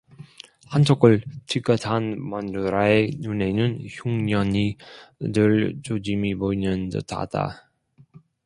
한쪽을 0.65 1.21
찌긋한 1.45 2.19
마누라의 2.19 3.11
눈에는 3.19 3.81
흉년이 3.87 4.77
들 5.31 5.77
조짐이 5.83 6.33
보이는 6.33 6.89
듯하다. 6.89 7.69